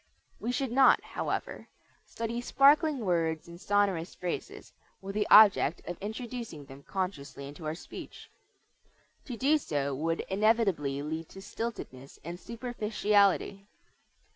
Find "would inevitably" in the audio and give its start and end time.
9.93-11.03